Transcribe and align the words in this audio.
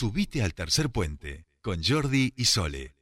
Subite 0.00 0.42
al 0.42 0.54
tercer 0.54 0.88
puente 0.88 1.44
con 1.60 1.82
Jordi 1.84 2.32
y 2.34 2.46
Sole. 2.46 2.94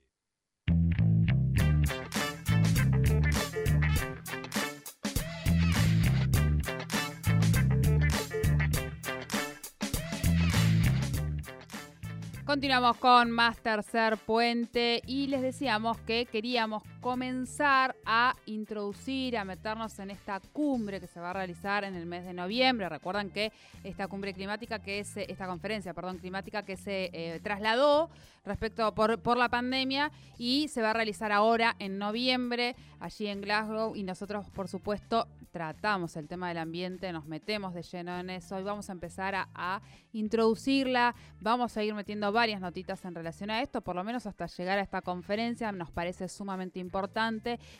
Continuamos 12.45 12.96
con 12.96 13.30
más 13.30 13.58
tercer 13.58 14.16
puente 14.16 15.00
y 15.06 15.28
les 15.28 15.40
decíamos 15.40 15.98
que 15.98 16.26
queríamos 16.26 16.82
comenzar 17.00 17.96
a 18.04 18.34
introducir, 18.46 19.36
a 19.36 19.44
meternos 19.44 19.98
en 19.98 20.10
esta 20.10 20.40
cumbre 20.52 21.00
que 21.00 21.06
se 21.06 21.20
va 21.20 21.30
a 21.30 21.32
realizar 21.32 21.84
en 21.84 21.94
el 21.94 22.06
mes 22.06 22.24
de 22.24 22.32
noviembre. 22.32 22.88
Recuerdan 22.88 23.30
que 23.30 23.52
esta 23.84 24.08
cumbre 24.08 24.34
climática, 24.34 24.78
que 24.80 25.00
es 25.00 25.16
esta 25.16 25.46
conferencia, 25.46 25.94
perdón, 25.94 26.18
climática 26.18 26.64
que 26.64 26.76
se 26.76 27.11
eh, 27.12 27.40
trasladó 27.42 28.11
respecto 28.44 28.94
por, 28.94 29.20
por 29.20 29.36
la 29.36 29.48
pandemia 29.48 30.11
y 30.39 30.68
se 30.68 30.82
va 30.82 30.90
a 30.90 30.94
realizar 30.94 31.32
ahora 31.32 31.76
en 31.79 31.98
noviembre 31.98 32.75
allí 33.01 33.27
en 33.27 33.41
Glasgow 33.41 33.95
y 33.95 34.03
nosotros 34.03 34.47
por 34.51 34.69
supuesto 34.69 35.28
tratamos 35.51 36.17
el 36.17 36.28
tema 36.28 36.48
del 36.48 36.59
ambiente, 36.59 37.12
nos 37.12 37.27
metemos 37.27 37.75
de 37.75 37.83
lleno 37.83 38.19
en 38.19 38.30
eso 38.30 38.59
y 38.59 38.62
vamos 38.62 38.89
a 38.91 38.92
empezar 38.92 39.34
a, 39.34 39.48
a 39.55 39.80
introducirla, 40.12 41.15
vamos 41.41 41.77
a 41.77 41.84
ir 41.84 41.95
metiendo 41.95 42.33
varias 42.33 42.61
notitas 42.61 43.05
en 43.05 43.15
relación 43.15 43.51
a 43.51 43.62
esto, 43.62 43.80
por 43.80 43.97
lo 43.97 44.05
menos 44.05 44.27
hasta 44.27 44.47
llegar 44.47 44.78
a 44.78 44.83
esta 44.83 45.03
conferencia, 45.03 45.73
nos 45.73 45.91
parece 45.91 46.28
sumamente 46.28 46.78
importante. 46.78 46.98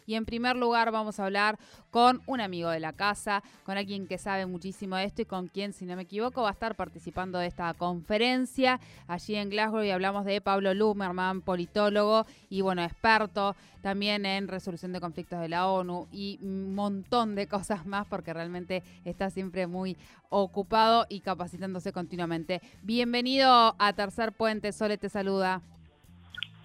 Y 0.07 0.15
en 0.15 0.25
primer 0.25 0.57
lugar 0.57 0.91
vamos 0.91 1.19
a 1.19 1.25
hablar 1.25 1.59
con 1.91 2.23
un 2.27 2.41
amigo 2.41 2.71
de 2.71 2.81
la 2.81 2.93
casa, 2.93 3.43
con 3.65 3.77
alguien 3.77 4.07
que 4.07 4.19
sabe 4.19 4.47
muchísimo 4.47 4.97
de 4.97 5.05
esto 5.05 5.23
y 5.23 5.25
con 5.25 5.49
quien, 5.49 5.73
si 5.73 5.85
no 5.85 5.97
me 5.97 6.03
equivoco, 6.03 6.43
va 6.43 6.51
a 6.51 6.53
estar 6.53 6.75
participando 6.77 7.39
de 7.39 7.47
esta 7.47 7.73
conferencia 7.75 8.81
allí 9.07 9.35
en 9.35 9.51
Glasgow 9.51 9.83
y 9.83 9.91
hablamos 9.91 10.25
de 10.25 10.41
Pablo 10.41 10.75
Lumerman, 10.75 11.43
politólogo 11.43 12.27
y 12.51 12.61
bueno, 12.61 12.83
experto 12.83 13.57
también 13.83 14.27
en 14.27 14.49
resolución 14.49 14.93
de 14.93 15.01
conflictos 15.01 15.41
de 15.41 15.49
la 15.49 15.67
ONU 15.69 16.09
y 16.13 16.39
un 16.43 16.75
montón 16.75 17.35
de 17.35 17.47
cosas 17.47 17.87
más 17.87 18.07
porque 18.07 18.33
realmente 18.33 18.83
está 19.05 19.31
siempre 19.31 19.67
muy 19.67 19.97
ocupado 20.31 21.07
y 21.09 21.21
capacitándose 21.21 21.93
continuamente. 21.93 22.61
Bienvenido 22.83 23.77
a 23.79 23.93
Tercer 23.95 24.33
Puente, 24.33 24.73
Sole 24.73 24.99
te 24.99 25.09
saluda. 25.09 25.63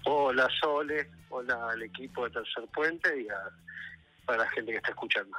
Hola 0.06 0.50
Sole, 0.62 1.09
hola 1.30 1.70
al 1.72 1.82
equipo 1.82 2.26
de 2.26 2.32
Tercer 2.32 2.66
Puente 2.73 3.22
y 3.22 3.28
a, 3.30 4.36
la 4.36 4.50
gente 4.50 4.72
que 4.72 4.78
está 4.78 4.90
escuchando. 4.90 5.38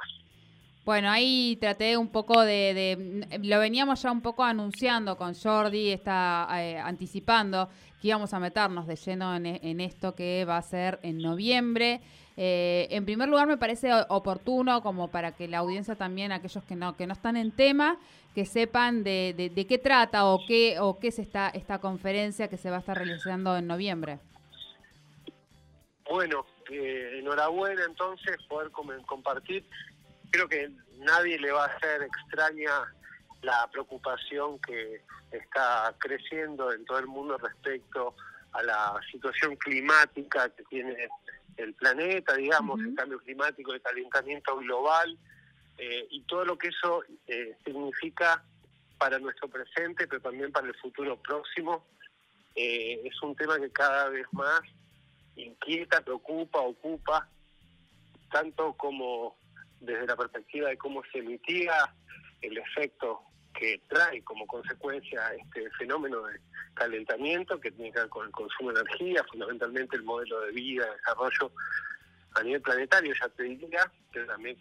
Bueno, 0.83 1.09
ahí 1.09 1.57
traté 1.59 1.97
un 1.97 2.09
poco 2.09 2.41
de, 2.41 3.27
lo 3.43 3.59
veníamos 3.59 4.01
ya 4.01 4.11
un 4.11 4.21
poco 4.21 4.43
anunciando 4.43 5.17
con 5.17 5.35
Jordi, 5.35 5.91
está 5.91 6.47
eh, 6.53 6.79
anticipando 6.79 7.69
que 8.01 8.07
íbamos 8.07 8.33
a 8.33 8.39
meternos 8.39 8.87
de 8.87 8.95
lleno 8.95 9.35
en, 9.35 9.45
en, 9.45 9.79
esto 9.79 10.15
que 10.15 10.45
va 10.45 10.57
a 10.57 10.61
ser 10.61 10.99
en 11.03 11.19
noviembre. 11.19 12.01
Eh, 12.37 12.87
en 12.91 13.05
primer 13.05 13.29
lugar, 13.29 13.47
me 13.47 13.57
parece 13.57 13.91
oportuno 14.09 14.81
como 14.81 15.09
para 15.09 15.31
que 15.31 15.47
la 15.47 15.59
audiencia 15.59 15.95
también, 15.95 16.31
aquellos 16.31 16.63
que 16.65 16.75
no 16.75 16.95
que 16.95 17.07
no 17.07 17.13
están 17.13 17.37
en 17.37 17.51
tema, 17.51 17.97
que 18.33 18.45
sepan 18.45 19.03
de, 19.03 19.33
de, 19.35 19.49
de 19.49 19.67
qué 19.67 19.77
trata 19.77 20.25
o 20.25 20.39
qué 20.47 20.79
o 20.79 20.99
qué 20.99 21.07
es 21.09 21.19
esta 21.19 21.49
esta 21.49 21.79
conferencia 21.79 22.47
que 22.47 22.57
se 22.57 22.69
va 22.69 22.77
a 22.77 22.79
estar 22.79 22.97
realizando 22.97 23.57
en 23.57 23.67
noviembre. 23.67 24.19
Bueno, 26.09 26.45
eh, 26.69 27.19
enhorabuena 27.19 27.83
entonces 27.83 28.37
poder 28.47 28.71
compartir. 28.71 29.67
Creo 30.31 30.47
que 30.47 30.69
nadie 30.97 31.39
le 31.39 31.51
va 31.51 31.65
a 31.65 31.67
hacer 31.67 32.03
extraña 32.03 32.71
la 33.41 33.67
preocupación 33.71 34.59
que 34.59 35.01
está 35.31 35.95
creciendo 35.99 36.71
en 36.71 36.85
todo 36.85 36.99
el 36.99 37.07
mundo 37.07 37.37
respecto 37.37 38.15
a 38.53 38.63
la 38.63 38.99
situación 39.11 39.55
climática 39.57 40.49
que 40.49 40.63
tiene 40.65 41.09
el 41.57 41.73
planeta, 41.73 42.35
digamos, 42.35 42.79
uh 42.79 42.83
-huh. 42.83 42.89
el 42.89 42.95
cambio 42.95 43.19
climático, 43.19 43.73
el 43.73 43.81
calentamiento 43.81 44.57
global 44.57 45.17
eh, 45.77 46.07
y 46.09 46.21
todo 46.23 46.45
lo 46.45 46.57
que 46.57 46.69
eso 46.69 47.03
eh, 47.27 47.57
significa 47.65 48.43
para 48.97 49.19
nuestro 49.19 49.47
presente, 49.49 50.07
pero 50.07 50.21
también 50.21 50.51
para 50.51 50.67
el 50.67 50.75
futuro 50.75 51.17
próximo. 51.17 51.85
Eh, 52.55 53.01
es 53.03 53.21
un 53.21 53.35
tema 53.35 53.59
que 53.59 53.69
cada 53.71 54.09
vez 54.09 54.25
más 54.31 54.61
inquieta, 55.35 56.01
preocupa, 56.01 56.59
ocupa, 56.59 57.27
tanto 58.31 58.73
como 58.73 59.37
desde 59.79 60.07
la 60.07 60.15
perspectiva 60.15 60.69
de 60.69 60.77
cómo 60.77 61.03
se 61.11 61.21
mitiga 61.21 61.93
el 62.41 62.57
efecto 62.57 63.21
que 63.53 63.81
trae 63.87 64.21
como 64.23 64.45
consecuencia 64.47 65.29
este 65.33 65.69
fenómeno 65.71 66.23
de 66.23 66.39
calentamiento 66.73 67.59
que 67.59 67.71
tiene 67.71 67.91
que 67.91 67.99
ver 67.99 68.09
con 68.09 68.25
el 68.25 68.31
consumo 68.31 68.73
de 68.73 68.81
energía, 68.81 69.23
fundamentalmente 69.31 69.95
el 69.95 70.03
modelo 70.03 70.41
de 70.41 70.51
vida, 70.51 70.85
desarrollo 70.93 71.51
a 72.33 72.43
nivel 72.43 72.61
planetario, 72.61 73.13
ya 73.19 73.29
te 73.29 73.43
diría, 73.43 73.91
pero 74.11 74.25
también 74.27 74.57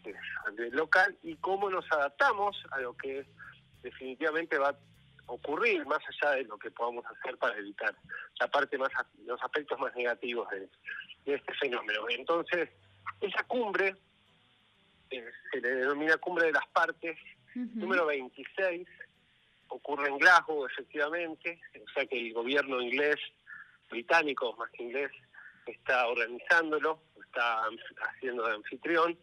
a 0.47 0.51
nivel 0.53 0.75
local, 0.75 1.17
y 1.25 1.35
cómo 1.37 1.69
nos 1.69 1.91
adaptamos 1.91 2.57
a 2.71 2.81
lo 2.81 2.97
que 2.97 3.27
definitivamente 3.83 4.59
va 4.59 4.69
a 4.69 4.79
ocurrir, 5.27 5.85
más 5.87 6.01
allá 6.09 6.37
de 6.37 6.45
lo 6.45 6.59
que 6.59 6.71
podamos 6.71 7.05
hacer 7.07 7.37
para 7.39 7.57
evitar 7.59 7.95
la 8.41 8.49
parte 8.49 8.79
más 8.79 8.91
los 9.25 9.43
aspectos 9.43 9.79
más 9.79 9.95
negativos 9.95 10.49
de, 10.51 10.69
de 11.25 11.35
este 11.37 11.55
fenómeno. 11.55 12.01
Entonces, 12.11 12.69
esa 13.21 13.43
cumbre 13.45 13.95
eh, 15.11 15.25
se 15.51 15.61
le 15.61 15.69
denomina 15.69 16.17
cumbre 16.19 16.47
de 16.47 16.53
las 16.53 16.67
partes, 16.69 17.17
uh 17.55 17.59
-huh. 17.59 17.75
número 17.75 18.07
26, 18.07 18.87
ocurre 19.69 20.09
en 20.09 20.19
Glasgow, 20.19 20.67
efectivamente, 20.67 21.61
o 21.75 21.91
sea 21.93 22.07
que 22.07 22.19
el 22.19 22.33
gobierno 22.33 22.81
inglés, 22.81 23.17
británico 23.91 24.55
más 24.57 24.71
que 24.71 24.85
inglés, 24.85 25.11
está 25.67 26.07
organizándolo, 26.09 27.01
está 27.25 27.69
haciendo 28.09 28.47
de 28.47 28.55
anfitrión, 28.55 29.19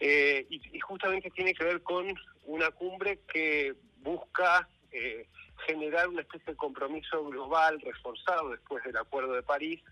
eh, 0.00 0.46
y, 0.50 0.76
y, 0.76 0.80
justamente 0.80 1.30
tiene 1.30 1.54
que 1.54 1.64
ver 1.64 1.82
con 1.82 2.12
una 2.46 2.70
cumbre 2.72 3.20
que 3.32 3.74
busca 3.98 4.68
eh, 4.94 5.26
generar 5.66 6.08
una 6.08 6.22
especie 6.22 6.52
de 6.52 6.56
compromiso 6.56 7.24
global 7.24 7.80
reforzado 7.80 8.50
después 8.50 8.82
del 8.84 8.96
Acuerdo 8.96 9.32
de 9.32 9.42
París 9.42 9.82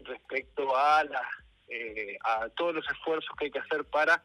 respecto 0.00 0.76
a, 0.76 1.04
la, 1.04 1.22
eh, 1.68 2.18
a 2.24 2.48
todos 2.50 2.74
los 2.74 2.90
esfuerzos 2.90 3.30
que 3.38 3.44
hay 3.44 3.50
que 3.52 3.60
hacer 3.60 3.84
para 3.84 4.24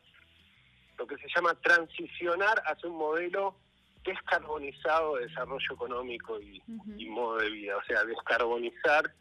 lo 0.97 1.05
que 1.05 1.15
se 1.17 1.27
llama 1.35 1.53
transicionar 1.61 2.59
hacia 2.65 2.89
un 2.89 2.97
modelo 2.97 3.55
descarbonizado 4.03 5.17
de 5.17 5.27
desarrollo 5.27 5.73
económico 5.73 6.41
y, 6.41 6.59
uh 6.67 6.77
-huh. 6.77 7.01
y 7.01 7.09
modo 7.09 7.37
de 7.37 7.49
vida, 7.51 7.77
o 7.77 7.83
sea, 7.83 8.03
descarbonizar, 8.03 9.13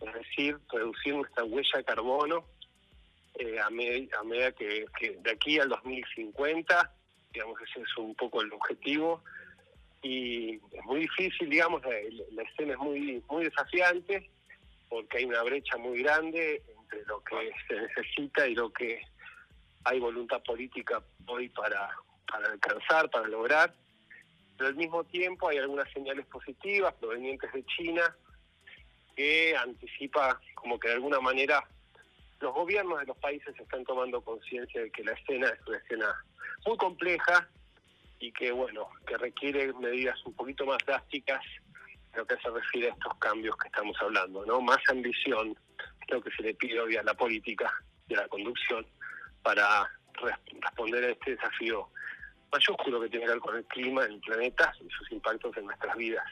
es 0.00 0.14
decir, 0.14 0.58
reducir 0.72 1.14
nuestra 1.14 1.44
huella 1.44 1.76
de 1.76 1.84
carbono 1.84 2.44
eh, 3.34 3.60
a, 3.60 3.70
med 3.70 4.08
a 4.18 4.24
medida 4.24 4.50
que, 4.52 4.86
que, 4.98 5.18
de 5.20 5.30
aquí 5.30 5.60
al 5.60 5.68
2050, 5.68 6.92
digamos, 7.32 7.60
ese 7.62 7.80
es 7.80 7.96
un 7.96 8.14
poco 8.14 8.42
el 8.42 8.52
objetivo, 8.52 9.22
y 10.02 10.54
es 10.54 10.84
muy 10.84 11.00
difícil, 11.00 11.48
digamos, 11.48 11.82
la, 11.82 12.42
escena 12.42 12.72
es 12.72 12.78
muy, 12.78 13.22
muy 13.30 13.44
desafiante, 13.44 14.28
porque 14.88 15.18
hay 15.18 15.24
una 15.24 15.42
brecha 15.42 15.76
muy 15.78 16.02
grande 16.02 16.62
entre 16.80 17.04
lo 17.06 17.22
que 17.22 17.52
se 17.68 17.80
necesita 17.80 18.46
y 18.48 18.54
lo 18.54 18.72
que 18.72 19.00
hay 19.84 20.00
voluntad 20.00 20.42
política 20.42 21.02
hoy 21.26 21.48
para, 21.48 21.88
para 22.30 22.50
alcanzar, 22.50 23.08
para 23.10 23.28
lograr. 23.28 23.72
Pero 24.56 24.68
al 24.68 24.74
mismo 24.74 25.04
tiempo 25.04 25.48
hay 25.48 25.58
algunas 25.58 25.90
señales 25.92 26.26
positivas 26.26 26.94
provenientes 26.94 27.52
de 27.52 27.64
China 27.64 28.14
que 29.16 29.56
anticipa 29.56 30.40
como 30.54 30.78
que 30.78 30.88
de 30.88 30.94
alguna 30.94 31.20
manera 31.20 31.64
los 32.40 32.52
gobiernos 32.52 32.98
de 32.98 33.06
los 33.06 33.16
países 33.18 33.58
están 33.58 33.84
tomando 33.84 34.20
conciencia 34.20 34.82
de 34.82 34.90
que 34.90 35.04
la 35.04 35.12
escena 35.12 35.48
es 35.48 35.66
una 35.66 35.78
escena 35.78 36.24
muy 36.66 36.76
compleja 36.76 37.48
y 38.22 38.30
que 38.30 38.52
bueno, 38.52 38.88
que 39.04 39.16
requiere 39.18 39.72
medidas 39.74 40.16
un 40.24 40.32
poquito 40.34 40.64
más 40.64 40.78
drásticas 40.86 41.42
en 42.12 42.20
lo 42.20 42.24
que 42.24 42.36
se 42.36 42.50
refiere 42.50 42.88
a 42.88 42.92
estos 42.92 43.16
cambios 43.18 43.56
que 43.56 43.66
estamos 43.66 43.96
hablando, 44.00 44.46
¿no? 44.46 44.60
Más 44.60 44.78
ambición 44.88 45.56
es 46.00 46.08
lo 46.08 46.22
que 46.22 46.30
se 46.30 46.42
le 46.42 46.54
pide 46.54 46.80
hoy 46.80 46.96
a 46.96 47.02
la 47.02 47.14
política 47.14 47.72
y 48.08 48.14
a 48.14 48.18
la 48.18 48.28
conducción 48.28 48.86
para 49.42 49.90
responder 50.60 51.04
a 51.04 51.10
este 51.10 51.32
desafío 51.32 51.88
mayúsculo 52.52 53.00
que 53.00 53.08
tiene 53.08 53.26
que 53.26 53.32
ver 53.32 53.40
con 53.40 53.56
el 53.56 53.64
clima, 53.64 54.04
el 54.04 54.20
planeta 54.20 54.72
y 54.80 54.88
sus 54.90 55.10
impactos 55.10 55.56
en 55.56 55.64
nuestras 55.64 55.96
vidas. 55.96 56.24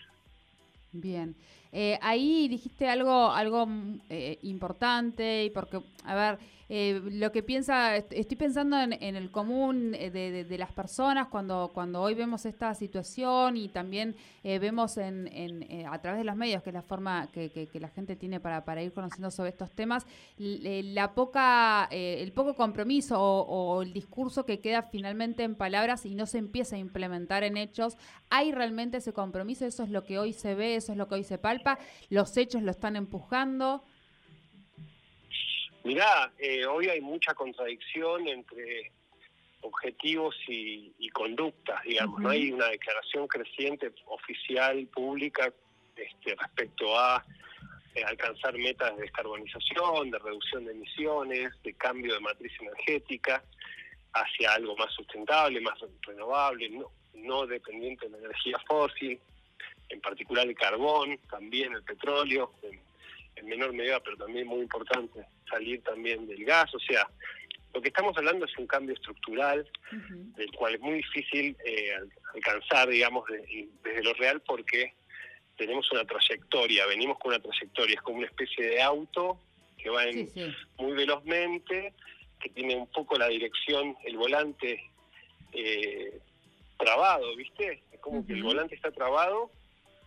Bien, 0.93 1.35
eh, 1.73 1.99
ahí 2.03 2.47
dijiste 2.47 2.89
algo, 2.89 3.33
algo 3.33 3.67
eh, 4.11 4.39
importante 4.43 5.45
y 5.45 5.51
porque, 5.51 5.81
a 6.05 6.15
ver, 6.15 6.39
eh, 6.73 7.01
lo 7.03 7.33
que 7.33 7.43
piensa, 7.43 7.97
estoy 7.97 8.37
pensando 8.37 8.79
en, 8.81 8.93
el 8.93 9.33
común 9.33 9.93
eh, 9.93 10.11
de, 10.11 10.57
las 10.59 10.71
personas 10.71 11.27
cuando, 11.27 11.73
cuando 11.75 12.01
hoy 12.01 12.15
vemos 12.15 12.47
esta 12.47 12.73
situación 12.77 13.57
y 13.57 13.69
también 13.71 14.15
vemos 14.45 14.97
en, 14.97 15.67
a 15.89 16.01
través 16.01 16.21
de 16.21 16.25
los 16.25 16.37
medios, 16.37 16.63
que 16.63 16.71
es 16.71 16.75
la 16.75 16.83
forma 16.83 17.27
que, 17.33 17.69
la 17.75 17.89
gente 17.89 18.15
tiene 18.15 18.39
para, 18.39 18.83
ir 18.83 18.93
conociendo 18.93 19.33
sobre 19.33 19.51
estos 19.51 19.73
temas, 19.73 20.07
la 20.39 21.13
poca, 21.13 21.89
el 21.91 22.31
poco 22.33 22.55
compromiso 22.55 23.21
o, 23.21 23.83
el 23.83 23.93
discurso 23.93 24.47
que 24.47 24.61
queda 24.61 24.83
finalmente 24.83 25.43
en 25.43 25.57
palabras 25.57 26.07
y 26.07 26.15
no 26.15 26.27
se 26.27 26.39
empieza 26.39 26.77
a 26.77 26.79
implementar 26.79 27.43
en 27.43 27.57
hechos. 27.57 27.97
¿Hay 28.31 28.53
realmente 28.53 28.99
ese 28.99 29.13
compromiso? 29.13 29.67
¿Eso 29.67 29.83
es 29.83 29.91
lo 29.91 30.05
que 30.05 30.21
hoy 30.21 30.33
se 30.33 30.55
ve? 30.55 30.77
¿Eso 30.77 30.93
es 30.93 30.99
lo 30.99 31.09
que 31.09 31.17
hoy 31.17 31.25
se 31.25 31.39
palpa? 31.39 31.81
¿Los 32.11 32.37
hechos 32.37 32.63
lo 32.63 32.71
están 32.71 32.95
empujando? 32.95 33.83
Mirá, 35.85 36.33
eh, 36.39 36.67
hoy 36.67 36.89
hay 36.89 37.01
mucha 37.01 37.35
contradicción 37.35 38.29
entre 38.29 38.93
objetivos 39.63 40.37
y, 40.49 41.09
conductas, 41.11 41.83
digamos. 41.85 42.21
No 42.21 42.31
hay 42.31 42.53
una 42.53 42.69
declaración 42.69 43.27
creciente 43.27 43.93
oficial, 44.07 44.87
pública, 44.87 45.53
este, 45.97 46.35
respecto 46.35 46.99
a 46.99 47.25
eh, 47.95 48.05
alcanzar 48.05 48.57
metas 48.57 48.97
de 48.97 49.03
descarbonización, 49.03 50.11
de 50.11 50.19
reducción 50.19 50.65
de 50.65 50.73
emisiones, 50.73 51.51
de 51.63 51.75
cambio 51.75 52.15
de 52.15 52.21
matriz 52.21 52.53
energética 52.61 53.43
hacia 54.13 54.55
algo 54.55 54.77
más 54.77 54.93
sustentable, 54.95 55.61
más 55.61 55.79
renovable, 56.03 56.71
no, 56.71 56.91
no 57.15 57.47
dependiente 57.47 58.07
de 58.07 58.13
la 58.13 58.19
energía 58.19 58.59
fósil, 58.67 59.21
en 59.89 60.01
particular 60.01 60.47
el 60.47 60.55
carbón, 60.55 61.19
también 61.29 61.73
el 61.75 61.83
petróleo, 61.83 62.53
en, 62.63 62.81
menor 63.43 63.73
medida, 63.73 64.01
pero 64.01 64.17
también 64.17 64.47
muy 64.47 64.61
importante 64.61 65.27
salir 65.49 65.83
también 65.83 66.27
del 66.27 66.45
gas. 66.45 66.75
O 66.75 66.79
sea, 66.79 67.09
lo 67.73 67.81
que 67.81 67.89
estamos 67.89 68.17
hablando 68.17 68.47
es 68.47 68.57
un 68.59 68.67
cambio 68.67 68.95
estructural, 68.95 69.69
del 70.37 70.53
cual 70.53 70.75
es 70.75 70.81
muy 70.81 70.95
difícil 70.95 71.57
eh, 71.65 71.93
alcanzar, 72.35 72.89
digamos, 72.89 73.25
desde 73.83 74.03
lo 74.03 74.13
real, 74.15 74.41
porque 74.43 74.95
tenemos 75.57 75.91
una 75.93 76.05
trayectoria, 76.05 76.87
venimos 76.87 77.19
con 77.19 77.33
una 77.33 77.43
trayectoria, 77.43 77.95
es 77.95 78.01
como 78.03 78.19
una 78.19 78.27
especie 78.27 78.67
de 78.67 78.83
auto 78.83 79.41
que 79.79 79.91
va 79.91 80.03
muy 80.79 80.93
velozmente, 80.93 81.95
que 82.41 82.49
tiene 82.51 82.77
un 82.77 82.87
poco 82.89 83.17
la 83.17 83.29
dirección, 83.29 83.97
el 84.05 84.17
volante 84.17 84.83
eh, 85.53 86.19
trabado, 86.79 87.37
¿viste? 87.37 87.83
Es 87.93 88.01
como 88.01 88.27
que 88.27 88.33
el 88.33 88.43
volante 88.43 88.75
está 88.75 88.91
trabado, 88.91 89.51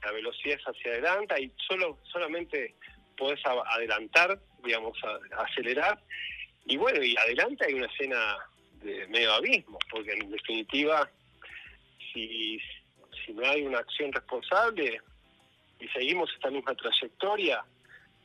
la 0.04 0.12
velocidad 0.12 0.58
es 0.60 0.64
hacia 0.66 0.92
adelante 0.92 1.42
y 1.42 1.52
solo 1.68 2.00
solamente 2.12 2.76
podés 3.18 3.40
adelantar, 3.46 4.40
digamos, 4.64 4.98
acelerar. 5.38 6.00
Y 6.66 6.78
bueno, 6.78 7.04
y 7.04 7.16
adelante 7.18 7.66
hay 7.66 7.74
una 7.74 7.88
escena 7.88 8.38
de 8.82 9.08
medio 9.08 9.34
abismo, 9.34 9.80
porque 9.90 10.14
en 10.14 10.30
definitiva, 10.30 11.10
si, 12.12 12.60
si 13.26 13.34
no 13.34 13.46
hay 13.50 13.64
una 13.64 13.80
acción 13.80 14.12
responsable 14.12 15.02
y 15.80 15.88
seguimos 15.90 16.32
esta 16.34 16.50
misma 16.50 16.76
trayectoria, 16.76 17.64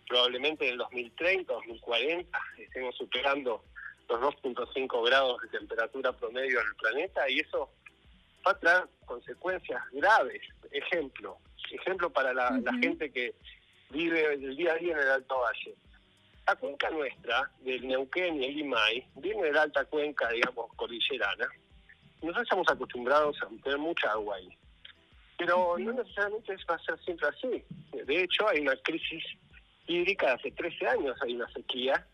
probablemente 0.08 0.66
en 0.66 0.72
el 0.72 0.78
2030, 0.78 1.52
2040 1.52 2.38
estemos 2.58 2.96
superando 2.96 3.62
los 4.08 4.20
2.5 4.20 5.06
grados 5.06 5.42
de 5.42 5.58
temperatura 5.58 6.12
promedio 6.12 6.60
en 6.60 6.66
el 6.66 6.76
planeta 6.76 7.28
y 7.28 7.40
eso 7.40 7.70
va 8.46 8.52
a 8.52 8.58
traer 8.58 8.84
consecuencias 9.04 9.82
graves. 9.92 10.40
Ejemplo, 10.70 11.38
ejemplo 11.70 12.10
para 12.10 12.32
la, 12.32 12.60
gente 12.80 13.10
que 13.10 13.34
vive 13.90 14.34
el 14.34 14.56
día 14.56 14.72
a 14.72 14.76
día 14.76 14.92
en 14.92 14.98
el 14.98 15.10
Alto 15.10 15.40
Valle. 15.40 15.74
La 16.46 16.56
cuenca 16.56 16.90
nuestra, 16.90 17.50
del 17.60 17.86
Neuquén 17.86 18.42
y 18.42 18.46
el 18.46 18.56
Limay, 18.56 19.06
viene 19.16 19.42
de 19.42 19.52
la 19.52 19.62
alta 19.62 19.84
cuenca, 19.84 20.30
digamos, 20.30 20.72
cordillerana. 20.76 21.46
Nosotros 22.22 22.42
estamos 22.44 22.66
acostumbrados 22.70 23.36
a 23.42 23.48
tener 23.62 23.78
mucha 23.78 24.10
agua 24.12 24.36
ahí. 24.36 24.48
Pero 25.36 25.76
no 25.78 25.92
necesariamente 25.92 26.56
va 26.68 26.74
a 26.74 26.78
ser 26.78 26.98
siempre 27.04 27.28
así. 27.28 27.64
De 27.92 28.22
hecho, 28.22 28.48
hay 28.48 28.60
una 28.60 28.76
crisis 28.76 29.22
hídrica 29.86 30.26
de 30.26 30.32
hace 30.32 30.50
13 30.52 30.88
años, 30.88 31.16
hay 31.20 31.34
una 31.34 31.48
sequía, 31.52 32.06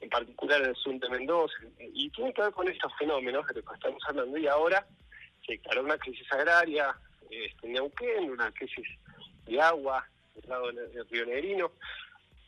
en 0.00 0.08
particular 0.08 0.62
en 0.62 0.70
el 0.70 0.76
sur 0.76 0.98
de 0.98 1.08
Mendoza, 1.10 1.54
y 1.78 2.08
tiene 2.10 2.32
que 2.32 2.42
ver 2.42 2.52
con 2.52 2.68
estos 2.68 2.92
fenómenos 2.98 3.46
de 3.48 3.54
los 3.54 3.64
que 3.64 3.74
estamos 3.74 4.02
hablando. 4.08 4.38
Y 4.38 4.46
ahora 4.46 4.86
se 5.46 5.52
declaró 5.52 5.84
una 5.84 5.98
crisis 5.98 6.26
agraria 6.32 6.96
este, 7.30 7.66
en 7.66 7.74
Neuquén, 7.74 8.30
una 8.30 8.50
crisis 8.52 8.86
de 9.44 9.60
agua 9.60 10.08
del 10.40 10.50
lado 10.50 10.72
del 10.72 11.08
río 11.08 11.26
Negrino, 11.26 11.72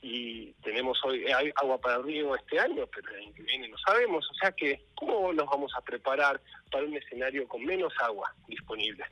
y 0.03 0.53
tenemos 0.63 0.99
hoy 1.05 1.27
agua 1.57 1.79
para 1.79 1.97
el 1.97 2.05
río 2.05 2.35
este 2.35 2.59
año, 2.59 2.87
pero 2.87 3.11
el 3.11 3.23
año 3.23 3.35
que 3.35 3.43
viene 3.43 3.69
no 3.69 3.77
sabemos. 3.79 4.27
O 4.31 4.35
sea 4.35 4.53
que, 4.53 4.87
¿cómo 4.95 5.33
nos 5.33 5.47
vamos 5.47 5.73
a 5.77 5.83
preparar 5.83 6.41
para 6.71 6.87
un 6.87 6.97
escenario 6.97 7.47
con 7.47 7.65
menos 7.65 7.93
agua 8.01 8.35
disponible? 8.49 9.05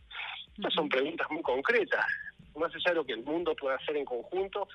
Estas 0.56 0.72
son 0.72 0.88
preguntas 0.88 1.30
muy 1.30 1.42
concretas. 1.42 2.06
Más 2.56 2.74
allá 2.74 2.90
de 2.90 2.94
lo 2.94 3.04
que 3.04 3.12
el 3.12 3.22
mundo 3.22 3.54
puede 3.54 3.76
hacer 3.76 3.96
en 3.96 4.06
conjunto, 4.06 4.66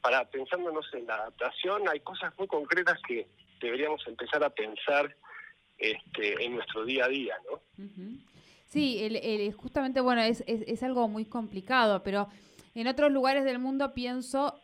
para 0.00 0.24
pensándonos 0.24 0.86
en 0.94 1.06
la 1.06 1.16
adaptación, 1.16 1.88
hay 1.88 2.00
cosas 2.00 2.32
muy 2.38 2.46
concretas 2.46 2.98
que 3.06 3.26
deberíamos 3.60 4.06
empezar 4.06 4.42
a 4.44 4.50
pensar 4.50 5.14
este, 5.76 6.44
en 6.44 6.54
nuestro 6.54 6.84
día 6.84 7.06
a 7.06 7.08
día, 7.08 7.34
¿no? 7.50 7.60
Sí, 8.66 9.02
el, 9.02 9.52
justamente, 9.54 10.00
bueno, 10.00 10.22
es, 10.22 10.44
es, 10.46 10.82
algo 10.84 11.08
muy 11.08 11.24
complicado, 11.24 12.04
pero 12.04 12.28
en 12.74 12.86
otros 12.86 13.10
lugares 13.10 13.44
del 13.44 13.58
mundo 13.58 13.92
pienso 13.94 14.54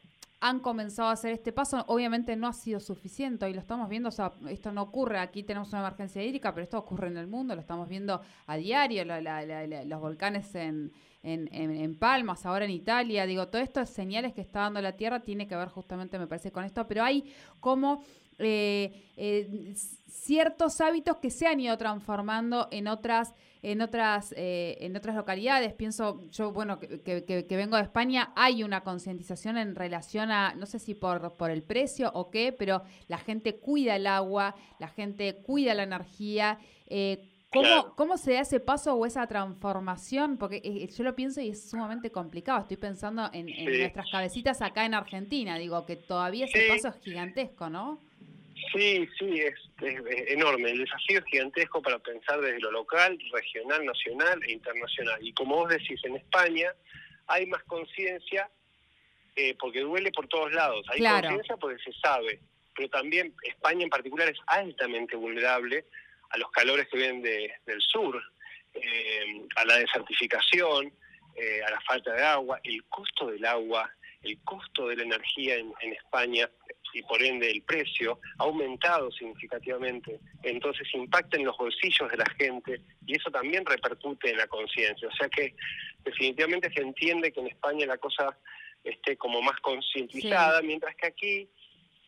han 0.40 0.60
comenzado 0.60 1.08
a 1.08 1.12
hacer 1.12 1.32
este 1.32 1.52
paso. 1.52 1.84
Obviamente 1.88 2.36
no 2.36 2.46
ha 2.46 2.52
sido 2.52 2.78
suficiente 2.80 3.48
y 3.48 3.54
lo 3.54 3.60
estamos 3.60 3.88
viendo. 3.88 4.10
O 4.10 4.12
sea, 4.12 4.32
esto 4.48 4.70
no 4.72 4.82
ocurre. 4.82 5.18
Aquí 5.18 5.42
tenemos 5.42 5.70
una 5.70 5.80
emergencia 5.80 6.22
hídrica, 6.22 6.52
pero 6.52 6.64
esto 6.64 6.78
ocurre 6.78 7.08
en 7.08 7.16
el 7.16 7.26
mundo. 7.26 7.54
Lo 7.54 7.60
estamos 7.60 7.88
viendo 7.88 8.20
a 8.46 8.56
diario. 8.56 9.04
los 9.04 10.00
volcanes 10.00 10.54
en, 10.54 10.92
en, 11.22 11.48
en, 11.52 11.98
Palmas, 11.98 12.44
ahora 12.44 12.66
en 12.66 12.70
Italia. 12.70 13.26
Digo, 13.26 13.48
todo 13.48 13.62
esto 13.62 13.80
es 13.80 13.90
señales 13.90 14.34
que 14.34 14.42
está 14.42 14.60
dando 14.60 14.80
la 14.80 14.92
Tierra. 14.92 15.20
Tiene 15.20 15.48
que 15.48 15.56
ver 15.56 15.68
justamente, 15.68 16.18
me 16.18 16.26
parece, 16.26 16.52
con 16.52 16.64
esto. 16.64 16.86
Pero 16.86 17.02
hay 17.02 17.32
como 17.60 18.02
eh, 18.38 19.10
eh, 19.16 19.74
ciertos 20.06 20.80
hábitos 20.80 21.16
que 21.18 21.30
se 21.30 21.46
han 21.46 21.60
ido 21.60 21.76
transformando 21.78 22.68
en 22.70 22.86
otras 22.88 23.34
en 23.62 23.80
otras 23.80 24.34
eh, 24.36 24.76
en 24.80 24.94
otras 24.94 25.16
localidades 25.16 25.72
pienso 25.72 26.22
yo 26.30 26.52
bueno 26.52 26.78
que, 26.78 27.46
vengo 27.48 27.76
de 27.76 27.82
España 27.82 28.32
hay 28.36 28.62
una 28.62 28.82
concientización 28.82 29.56
en 29.56 29.74
relación 29.74 30.30
a 30.30 30.54
no 30.54 30.66
sé 30.66 30.78
si 30.78 30.94
por 30.94 31.34
por 31.36 31.50
el 31.50 31.62
precio 31.62 32.10
o 32.12 32.30
qué 32.30 32.52
pero 32.52 32.82
la 33.08 33.18
gente 33.18 33.56
cuida 33.56 33.96
el 33.96 34.06
agua 34.06 34.54
la 34.78 34.88
gente 34.88 35.36
cuida 35.36 35.74
la 35.74 35.84
energía 35.84 36.58
¿Cómo, 37.52 37.94
¿Cómo 37.94 38.16
se 38.18 38.34
da 38.34 38.40
ese 38.40 38.60
paso 38.60 38.94
o 38.94 39.06
esa 39.06 39.26
transformación? 39.26 40.36
Porque 40.36 40.88
yo 40.94 41.04
lo 41.04 41.14
pienso 41.16 41.40
y 41.40 41.50
es 41.50 41.70
sumamente 41.70 42.10
complicado. 42.10 42.60
Estoy 42.60 42.76
pensando 42.76 43.30
en, 43.32 43.46
nuestras 43.46 44.10
cabecitas 44.10 44.60
acá 44.60 44.84
en 44.84 44.92
Argentina. 44.92 45.56
Digo 45.56 45.86
que 45.86 45.96
todavía 45.96 46.44
ese 46.44 46.68
paso 46.68 46.88
es 46.88 47.02
gigantesco, 47.02 47.70
¿no? 47.70 47.98
Sí, 48.72 49.08
sí, 49.18 49.40
es, 49.40 49.54
enorme. 50.28 50.70
El 50.70 50.78
desafío 50.78 51.18
es 51.20 51.24
gigantesco 51.26 51.82
para 51.82 51.98
pensar 51.98 52.40
desde 52.40 52.60
lo 52.60 52.70
local, 52.70 53.18
regional, 53.32 53.84
nacional 53.84 54.40
e 54.44 54.52
internacional. 54.52 55.18
Y 55.24 55.32
como 55.32 55.56
vos 55.56 55.68
decís, 55.70 56.00
en 56.04 56.16
España 56.16 56.72
hay 57.26 57.46
más 57.46 57.62
conciencia 57.64 58.48
eh, 59.34 59.54
porque 59.58 59.80
duele 59.80 60.10
por 60.12 60.26
todos 60.28 60.52
lados. 60.52 60.86
Hay 60.90 61.00
conciencia 61.00 61.56
porque 61.56 61.82
se 61.82 61.92
sabe, 62.00 62.40
pero 62.74 62.88
también 62.88 63.34
España 63.42 63.84
en 63.84 63.90
particular 63.90 64.28
es 64.28 64.38
altamente 64.46 65.16
vulnerable 65.16 65.84
a 66.30 66.38
los 66.38 66.50
calores 66.50 66.88
que 66.88 66.96
vienen 66.96 67.22
del 67.22 67.80
sur, 67.80 68.20
eh, 68.74 69.46
a 69.56 69.64
la 69.64 69.76
desertificación, 69.76 70.92
eh, 71.36 71.60
a 71.66 71.70
la 71.70 71.80
falta 71.82 72.12
de 72.12 72.22
agua, 72.22 72.60
el 72.64 72.82
costo 72.84 73.26
del 73.30 73.44
agua, 73.44 73.90
el 74.22 74.38
costo 74.42 74.88
de 74.88 74.96
la 74.96 75.02
energía 75.04 75.56
en, 75.56 75.72
en 75.80 75.92
España 75.92 76.50
y 76.92 77.02
por 77.02 77.22
ende 77.22 77.50
el 77.50 77.62
precio 77.62 78.20
ha 78.38 78.44
aumentado 78.44 79.10
significativamente, 79.12 80.18
entonces 80.42 80.86
impacta 80.94 81.36
en 81.36 81.44
los 81.44 81.56
bolsillos 81.56 82.10
de 82.10 82.16
la 82.16 82.30
gente 82.38 82.80
y 83.06 83.16
eso 83.16 83.30
también 83.30 83.64
repercute 83.64 84.30
en 84.30 84.38
la 84.38 84.46
conciencia. 84.46 85.08
O 85.08 85.12
sea 85.16 85.28
que 85.28 85.54
definitivamente 86.04 86.72
se 86.72 86.82
entiende 86.82 87.32
que 87.32 87.40
en 87.40 87.48
España 87.48 87.86
la 87.86 87.98
cosa 87.98 88.36
esté 88.84 89.16
como 89.16 89.42
más 89.42 89.58
concientizada, 89.60 90.62
mientras 90.62 90.94
que 90.96 91.06
aquí 91.06 91.48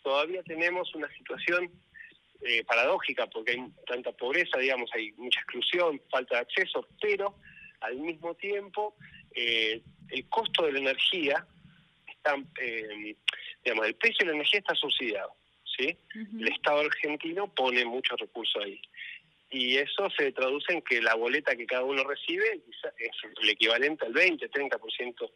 todavía 0.03 0.43
tenemos 0.43 0.95
una 0.95 1.09
situación 1.15 1.71
eh, 2.43 2.65
paradójica 2.65 3.27
porque 3.27 3.53
hay 3.53 3.65
tanta 3.87 4.13
pobreza, 4.13 4.59
digamos, 4.59 4.91
hay 4.95 5.13
mucha 5.13 5.41
exclusión, 5.41 6.01
falta 6.11 6.37
de 6.37 6.43
acceso, 6.43 6.87
pero 7.01 7.35
al 7.81 7.97
mismo 7.97 8.35
tiempo 8.35 8.95
eh, 9.35 9.83
el 10.09 10.29
costo 10.29 10.65
de 10.67 10.73
la 10.73 10.79
energía 10.79 11.47
está 12.07 12.37
eh, 12.61 13.17
digamos, 13.65 13.87
el 13.87 13.95
precio 13.95 14.19
de 14.21 14.27
la 14.27 14.37
energía 14.37 14.61
está 14.61 14.75
subsidiado, 14.75 15.35
¿sí? 15.77 15.97
El 16.15 16.49
Estado 16.49 16.81
argentino 16.81 17.53
pone 17.55 17.85
muchos 17.85 18.19
recursos 18.19 18.63
ahí. 18.65 18.81
Y 19.51 19.77
eso 19.77 20.11
se 20.17 20.31
traduce 20.33 20.75
en 20.75 20.83
que 20.83 21.01
la 21.01 21.15
boleta 21.15 21.57
que 21.57 21.67
cada 21.67 21.83
uno 21.83 22.05
recibe 22.05 22.61
es 22.99 23.11
el 23.41 23.49
equivalente 23.49 24.05
al 24.05 24.13
20, 24.13 24.51
30% 24.51 25.31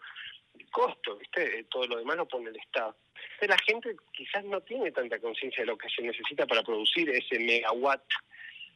costo, 0.72 1.16
¿viste? 1.18 1.64
Todo 1.70 1.86
lo 1.86 1.98
demás 1.98 2.16
lo 2.16 2.26
pone 2.26 2.50
el 2.50 2.56
Estado. 2.56 2.96
Entonces 3.34 3.48
la 3.48 3.58
gente 3.58 3.96
quizás 4.12 4.44
no 4.44 4.60
tiene 4.62 4.90
tanta 4.90 5.20
conciencia 5.20 5.62
de 5.62 5.68
lo 5.68 5.78
que 5.78 5.88
se 5.88 6.02
necesita 6.02 6.46
para 6.46 6.64
producir 6.64 7.08
ese 7.10 7.38
megawatt, 7.38 8.02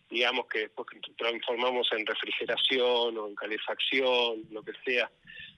digamos 0.08 0.46
que 0.46 0.60
después 0.60 0.86
transformamos 1.16 1.88
en 1.92 2.06
refrigeración 2.06 3.18
o 3.18 3.26
en 3.26 3.34
calefacción, 3.34 4.44
lo 4.50 4.62
que 4.62 4.72
sea, 4.84 5.10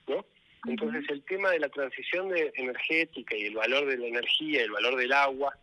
¿no? 0.06 0.24
Entonces 0.66 1.04
el 1.08 1.22
tema 1.22 1.50
de 1.50 1.60
la 1.60 1.68
transición 1.68 2.28
de 2.28 2.52
energética 2.56 3.36
y 3.36 3.44
el 3.44 3.54
valor 3.54 3.86
de 3.86 3.98
la 3.98 4.06
energía, 4.06 4.62
el 4.62 4.70
valor 4.70 4.96
del 4.96 5.12
agua, 5.12 5.56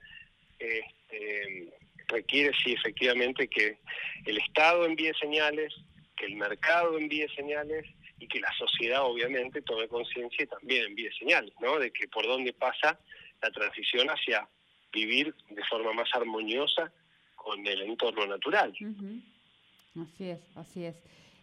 este, 0.60 1.74
requiere 2.08 2.52
sí 2.64 2.74
efectivamente 2.74 3.48
que 3.48 3.78
el 4.26 4.38
Estado 4.38 4.86
envíe 4.86 5.14
señales, 5.20 5.74
que 6.16 6.26
el 6.26 6.36
mercado 6.36 6.98
envíe 6.98 7.28
señales 7.36 7.86
y 8.20 8.28
que 8.28 8.40
la 8.40 8.52
sociedad 8.58 9.04
obviamente 9.04 9.62
tome 9.62 9.88
conciencia 9.88 10.44
y 10.44 10.48
también 10.48 10.86
envíe 10.86 11.12
señales, 11.20 11.54
¿no? 11.60 11.78
De 11.78 11.92
que 11.92 12.08
por 12.08 12.26
dónde 12.26 12.54
pasa 12.54 13.00
la 13.42 13.52
transición 13.52 14.08
hacia 14.08 14.48
vivir 14.94 15.36
de 15.50 15.64
forma 15.66 15.92
más 15.94 16.10
armoniosa 16.14 16.92
con 17.36 17.66
el 17.68 17.82
entorno 17.82 18.26
natural. 18.26 18.74
Así 20.02 20.30
es, 20.30 20.40
así 20.56 20.86
es. 20.86 20.96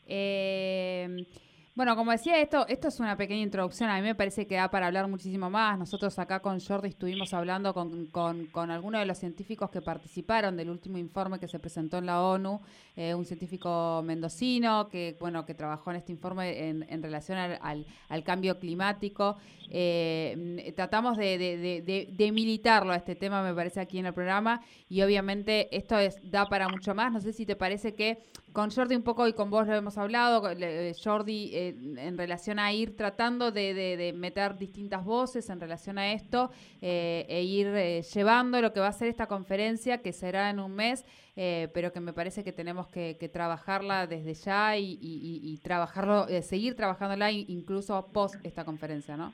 Eh, 0.06 1.24
bueno, 1.74 1.96
como 1.96 2.12
decía, 2.12 2.38
esto, 2.42 2.66
esto 2.68 2.88
es 2.88 3.00
una 3.00 3.16
pequeña 3.16 3.40
introducción. 3.40 3.88
A 3.88 3.96
mí 3.96 4.02
me 4.02 4.14
parece 4.14 4.46
que 4.46 4.56
da 4.56 4.70
para 4.70 4.88
hablar 4.88 5.08
muchísimo 5.08 5.48
más. 5.48 5.78
Nosotros 5.78 6.18
acá 6.18 6.40
con 6.40 6.60
Jordi 6.60 6.90
estuvimos 6.90 7.32
hablando 7.32 7.72
con, 7.72 8.08
con, 8.08 8.44
con 8.46 8.70
algunos 8.70 9.00
de 9.00 9.06
los 9.06 9.16
científicos 9.16 9.70
que 9.70 9.80
participaron 9.80 10.54
del 10.54 10.68
último 10.68 10.98
informe 10.98 11.38
que 11.38 11.48
se 11.48 11.58
presentó 11.58 11.96
en 11.96 12.04
la 12.06 12.20
ONU, 12.20 12.60
eh, 12.94 13.14
un 13.14 13.24
científico 13.24 14.02
mendocino 14.04 14.90
que, 14.90 15.16
bueno, 15.18 15.46
que 15.46 15.54
trabajó 15.54 15.90
en 15.90 15.96
este 15.96 16.12
informe 16.12 16.68
en, 16.68 16.84
en 16.90 17.02
relación 17.02 17.38
al, 17.38 17.86
al, 18.10 18.22
cambio 18.22 18.58
climático. 18.58 19.38
Eh, 19.70 20.74
tratamos 20.76 21.16
de, 21.16 21.38
de, 21.38 22.06
de, 22.12 22.32
militarlo 22.32 22.92
a 22.92 22.96
este 22.96 23.14
tema, 23.14 23.42
me 23.42 23.54
parece, 23.54 23.80
aquí 23.80 23.98
en 23.98 24.04
el 24.04 24.12
programa. 24.12 24.60
Y 24.90 25.00
obviamente 25.00 25.74
esto 25.74 25.98
es, 25.98 26.16
da 26.22 26.50
para 26.50 26.68
mucho 26.68 26.94
más. 26.94 27.10
No 27.12 27.20
sé 27.22 27.32
si 27.32 27.46
te 27.46 27.56
parece 27.56 27.94
que 27.94 28.18
con 28.52 28.70
Jordi 28.70 28.94
un 28.94 29.02
poco 29.02 29.26
y 29.26 29.32
con 29.32 29.50
vos 29.50 29.66
lo 29.66 29.74
hemos 29.74 29.96
hablado, 29.96 30.50
eh, 30.50 30.94
Jordi 31.02 31.50
en 31.68 32.18
relación 32.18 32.58
a 32.58 32.72
ir 32.72 32.96
tratando 32.96 33.50
de, 33.50 34.12
meter 34.16 34.56
distintas 34.56 35.04
voces 35.04 35.48
en 35.50 35.60
relación 35.60 35.98
a 35.98 36.12
esto 36.12 36.50
eh, 36.80 37.26
e 37.28 37.42
ir 37.42 38.02
llevando 38.02 38.60
lo 38.60 38.72
que 38.72 38.80
va 38.80 38.88
a 38.88 38.92
ser 38.92 39.08
esta 39.08 39.26
conferencia 39.26 40.02
que 40.02 40.12
será 40.12 40.50
en 40.50 40.60
un 40.60 40.74
mes, 40.74 41.04
pero 41.34 41.92
que 41.92 42.00
me 42.00 42.12
parece 42.12 42.44
que 42.44 42.52
tenemos 42.52 42.88
que, 42.88 43.14
trabajarla 43.32 44.06
desde 44.06 44.34
ya 44.34 44.76
y, 44.76 45.58
trabajarlo, 45.62 46.26
seguir 46.42 46.74
trabajándola 46.76 47.30
incluso 47.30 48.10
post 48.12 48.34
esta 48.44 48.64
conferencia, 48.64 49.16
¿no? 49.16 49.32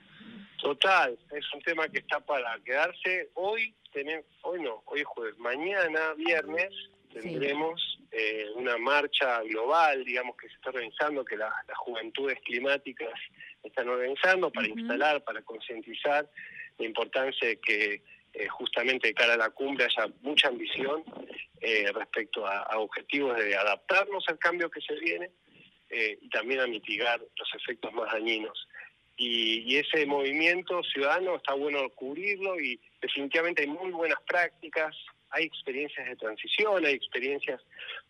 Total, 0.61 1.17
es 1.31 1.55
un 1.55 1.61
tema 1.61 1.89
que 1.89 1.99
está 1.99 2.21
para 2.21 2.59
quedarse. 2.65 3.31
Hoy 3.35 3.75
tenemos, 3.93 4.27
hoy 4.43 4.61
no, 4.63 4.83
hoy 4.87 5.01
es 5.01 5.07
jueves, 5.07 5.39
mañana 5.39 6.15
viernes 6.15 6.75
tendremos 7.13 7.99
eh, 8.11 8.47
una 8.55 8.79
marcha 8.79 9.43
global, 9.43 10.05
digamos, 10.05 10.37
que 10.37 10.49
se 10.49 10.55
está 10.55 10.71
organizando, 10.71 11.25
que 11.25 11.37
las 11.37 11.53
juventudes 11.77 12.39
climáticas 12.45 13.13
están 13.63 13.89
organizando 13.89 14.51
para 14.51 14.69
instalar, 14.69 15.23
para 15.25 15.43
concientizar 15.43 16.29
la 16.79 16.87
importancia 16.87 17.49
de 17.49 17.61
que 17.61 18.03
eh, 18.33 18.49
justamente 18.49 19.09
de 19.09 19.15
cara 19.15 19.35
a 19.35 19.37
la 19.39 19.51
cumbre 19.51 19.85
haya 19.85 20.13
mucha 20.23 20.49
ambición 20.49 21.03
eh, 21.61 21.91
respecto 21.93 22.47
a, 22.47 22.79
objetivos 22.79 23.37
de 23.37 23.57
adaptarnos 23.57 24.25
al 24.29 24.39
cambio 24.39 24.71
que 24.71 24.81
se 24.81 24.95
viene 24.95 25.31
y 25.91 26.29
también 26.29 26.61
a 26.61 26.67
mitigar 26.67 27.19
los 27.19 27.55
efectos 27.55 27.91
más 27.95 28.13
dañinos. 28.13 28.69
Y, 29.17 29.61
y, 29.61 29.79
ese 29.79 30.05
movimiento 30.05 30.83
ciudadano 30.83 31.37
está 31.37 31.55
bueno 31.55 31.89
cubrirlo 31.95 32.61
y 32.61 32.79
definitivamente 33.01 33.63
hay 33.63 33.69
muy 33.69 33.91
buenas 33.93 34.21
prácticas, 34.27 34.95
hay 35.31 35.45
experiencias 35.45 36.07
de 36.07 36.17
transición, 36.17 36.85
hay 36.85 36.95
experiencias 36.95 37.61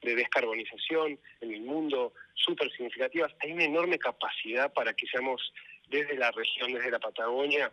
de 0.02 0.14
descarbonización 0.14 1.18
en 1.40 1.54
el 1.54 1.60
mundo 1.62 2.12
súper 2.34 2.70
significativas. 2.72 3.32
Hay 3.40 3.52
una 3.52 3.64
enorme 3.64 3.98
capacidad 3.98 4.72
para 4.72 4.94
que 4.94 5.06
seamos 5.06 5.52
desde 5.88 6.16
la 6.16 6.30
región, 6.30 6.72
desde 6.72 6.90
la 6.90 6.98
Patagonia, 6.98 7.72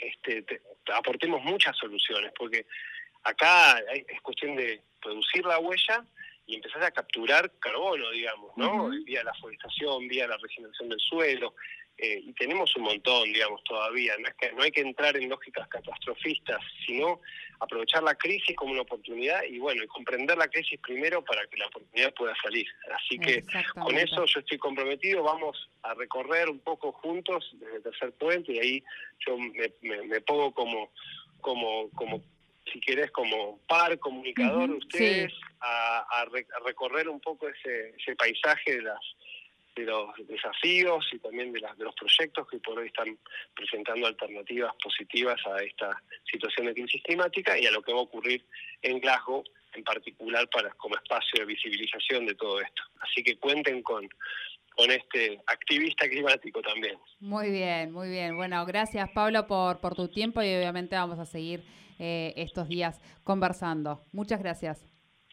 este, 0.00 0.44
aportemos 0.94 1.42
muchas 1.42 1.76
soluciones, 1.76 2.32
porque 2.38 2.66
acá 3.24 3.78
es 3.92 4.20
cuestión 4.20 4.56
de 4.56 4.80
producir 5.00 5.44
la 5.44 5.58
huella 5.58 6.04
y 6.46 6.56
empezar 6.56 6.82
a 6.84 6.90
capturar 6.90 7.50
carbono, 7.58 8.10
digamos, 8.10 8.56
¿no? 8.56 8.88
Vía 9.04 9.22
la 9.22 9.34
forestación, 9.34 10.08
vía 10.08 10.26
la 10.26 10.36
regeneración 10.36 10.88
del 10.88 11.00
suelo, 11.00 11.54
eh, 12.00 12.20
y 12.24 12.32
tenemos 12.34 12.74
un 12.76 12.84
montón, 12.84 13.24
digamos, 13.32 13.62
todavía. 13.64 14.14
No, 14.18 14.28
es 14.28 14.34
que, 14.36 14.52
no 14.52 14.62
hay 14.62 14.70
que 14.70 14.82
entrar 14.82 15.16
en 15.16 15.28
lógicas 15.28 15.66
catastrofistas, 15.66 16.60
sino 16.86 17.20
aprovechar 17.58 18.04
la 18.04 18.14
crisis 18.14 18.54
como 18.54 18.70
una 18.70 18.82
oportunidad 18.82 19.42
y, 19.42 19.58
bueno, 19.58 19.82
y 19.82 19.86
comprender 19.88 20.38
la 20.38 20.46
crisis 20.46 20.78
primero 20.80 21.24
para 21.24 21.44
que 21.48 21.56
la 21.56 21.66
oportunidad 21.66 22.14
pueda 22.14 22.36
salir. 22.40 22.68
Así 22.94 23.18
que 23.18 23.42
con 23.74 23.96
eso 23.98 24.24
yo 24.26 24.40
estoy 24.40 24.58
comprometido, 24.58 25.24
vamos 25.24 25.68
a 25.82 25.94
recorrer 25.94 26.48
un 26.48 26.60
poco 26.60 26.92
juntos 26.92 27.50
desde 27.54 27.76
el 27.76 27.82
tercer 27.82 28.12
puente 28.12 28.52
y 28.52 28.58
ahí 28.60 28.84
yo 29.26 29.36
me, 29.36 30.20
pongo 30.20 30.54
como, 30.54 30.92
como, 31.40 31.90
como 31.90 32.22
si 32.72 32.78
querés, 32.78 33.10
como 33.10 33.58
par 33.66 33.98
comunicador 33.98 34.70
de 34.70 34.76
ustedes, 34.76 35.32
a, 35.60 36.26
recorrer 36.64 37.08
un 37.08 37.18
poco 37.18 37.48
ese, 37.48 37.94
ese 37.98 38.14
paisaje 38.14 38.76
de 38.76 38.82
las 38.82 39.00
de 39.78 39.86
los 39.86 40.10
desafíos 40.26 41.06
y 41.12 41.18
también 41.18 41.52
de, 41.52 41.60
las, 41.60 41.76
de 41.78 41.84
los 41.84 41.94
proyectos 41.94 42.48
que 42.48 42.58
por 42.58 42.78
hoy 42.78 42.88
están 42.88 43.18
presentando 43.54 44.06
alternativas 44.06 44.74
positivas 44.82 45.40
a 45.46 45.62
esta 45.62 46.02
situación 46.30 46.66
de 46.66 46.74
crisis 46.74 47.02
climática 47.02 47.58
y 47.58 47.66
a 47.66 47.70
lo 47.70 47.82
que 47.82 47.92
va 47.92 48.00
a 48.00 48.02
ocurrir 48.02 48.44
en 48.82 49.00
Glasgow 49.00 49.44
en 49.74 49.84
particular 49.84 50.48
para 50.48 50.70
como 50.70 50.96
espacio 50.96 51.40
de 51.40 51.46
visibilización 51.46 52.26
de 52.26 52.34
todo 52.34 52.60
esto. 52.60 52.82
Así 53.00 53.22
que 53.22 53.38
cuenten 53.38 53.82
con 53.82 54.08
con 54.78 54.92
este 54.92 55.40
activista 55.48 56.08
climático 56.08 56.62
también. 56.62 56.96
Muy 57.18 57.50
bien, 57.50 57.90
muy 57.90 58.08
bien. 58.10 58.36
Bueno, 58.36 58.64
gracias 58.64 59.10
Pablo 59.10 59.44
por, 59.48 59.80
por 59.80 59.96
tu 59.96 60.06
tiempo 60.06 60.40
y 60.40 60.54
obviamente 60.54 60.94
vamos 60.94 61.18
a 61.18 61.26
seguir 61.26 61.64
eh, 61.98 62.32
estos 62.36 62.68
días 62.68 63.00
conversando. 63.24 64.04
Muchas 64.12 64.40
gracias. 64.40 64.86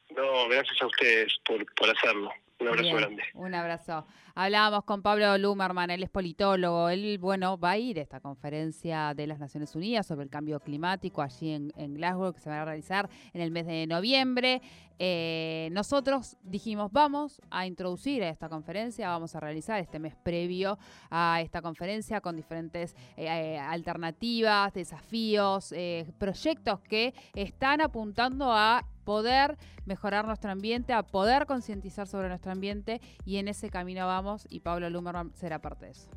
No, 0.09 0.49
gracias 0.49 0.81
a 0.81 0.87
ustedes 0.87 1.31
por, 1.45 1.63
por 1.75 1.95
hacerlo. 1.95 2.31
Un 2.65 2.79
abrazo 2.79 2.95
grande. 2.95 3.23
Un 3.33 3.55
abrazo. 3.55 4.05
Hablábamos 4.37 4.83
con 4.83 5.01
Pablo 5.01 5.37
Lumerman, 5.37 5.89
él 5.91 6.03
es 6.03 6.09
politólogo. 6.09 6.89
Él, 6.89 7.17
bueno, 7.19 7.57
va 7.57 7.71
a 7.71 7.77
ir 7.77 7.99
a 7.99 8.01
esta 8.01 8.19
conferencia 8.19 9.13
de 9.13 9.27
las 9.27 9.39
Naciones 9.39 9.73
Unidas 9.75 10.07
sobre 10.07 10.23
el 10.23 10.29
cambio 10.29 10.59
climático 10.59 11.21
allí 11.21 11.51
en, 11.51 11.93
Glasgow, 11.93 12.33
que 12.33 12.41
se 12.41 12.49
va 12.49 12.61
a 12.61 12.65
realizar 12.65 13.09
en 13.33 13.41
el 13.41 13.51
mes 13.51 13.65
de 13.65 13.87
noviembre. 13.87 14.61
Eh, 14.99 15.69
nosotros 15.71 16.37
dijimos, 16.41 16.91
vamos 16.91 17.41
a 17.49 17.65
introducir 17.65 18.23
a 18.23 18.29
esta 18.29 18.49
conferencia, 18.49 19.09
vamos 19.09 19.35
a 19.35 19.39
realizar 19.39 19.79
este 19.79 19.99
mes 19.99 20.15
previo 20.15 20.77
a 21.09 21.41
esta 21.41 21.61
conferencia 21.61 22.21
con 22.21 22.35
diferentes 22.35 22.95
eh, 23.17 23.57
alternativas, 23.57 24.73
desafíos, 24.73 25.71
eh, 25.71 26.11
proyectos 26.17 26.79
que 26.81 27.13
están 27.33 27.81
apuntando 27.81 28.51
a 28.51 28.85
poder 29.05 29.57
mejorar 29.85 30.25
nuestro 30.25 30.51
ambiente, 30.51 30.91
a 30.91 31.03
poder 31.03 31.45
concientizar 31.45 32.07
sobre 32.07 32.27
nuestro 32.27 32.51
ambiente 32.51 32.99
y 33.23 33.37
en 33.37 33.47
ese 33.47 33.69
camino 33.69 34.05
vamos 34.05 34.45
y 34.49 34.59
Pablo 34.59 34.89
Lumerman 34.89 35.31
será 35.35 35.59
parte 35.59 35.85
de 35.85 35.91
eso. 35.91 36.09